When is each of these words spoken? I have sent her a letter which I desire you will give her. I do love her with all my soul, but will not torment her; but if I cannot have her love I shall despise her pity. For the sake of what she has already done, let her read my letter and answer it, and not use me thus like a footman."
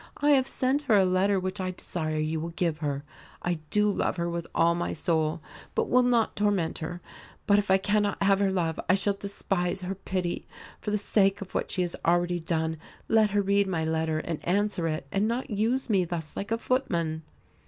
I 0.17 0.31
have 0.31 0.47
sent 0.47 0.81
her 0.81 0.97
a 0.97 1.05
letter 1.05 1.39
which 1.39 1.61
I 1.61 1.69
desire 1.69 2.17
you 2.17 2.39
will 2.39 2.49
give 2.55 2.79
her. 2.79 3.03
I 3.43 3.59
do 3.69 3.87
love 3.91 4.17
her 4.17 4.27
with 4.27 4.47
all 4.55 4.73
my 4.73 4.93
soul, 4.93 5.43
but 5.75 5.89
will 5.91 6.01
not 6.01 6.35
torment 6.35 6.79
her; 6.79 7.01
but 7.45 7.59
if 7.59 7.69
I 7.69 7.77
cannot 7.77 8.23
have 8.23 8.39
her 8.39 8.49
love 8.51 8.79
I 8.89 8.95
shall 8.95 9.13
despise 9.13 9.81
her 9.81 9.93
pity. 9.93 10.47
For 10.79 10.89
the 10.89 10.97
sake 10.97 11.39
of 11.39 11.53
what 11.53 11.69
she 11.69 11.83
has 11.83 11.95
already 12.03 12.39
done, 12.39 12.77
let 13.07 13.29
her 13.29 13.43
read 13.43 13.67
my 13.67 13.85
letter 13.85 14.17
and 14.17 14.43
answer 14.43 14.87
it, 14.87 15.05
and 15.11 15.27
not 15.27 15.51
use 15.51 15.87
me 15.87 16.03
thus 16.03 16.35
like 16.35 16.49
a 16.49 16.57
footman." 16.57 17.21